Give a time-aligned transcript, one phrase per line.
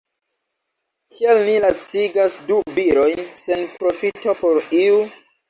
[1.17, 4.99] Kial ni lacigas du virojn sen profito por iu?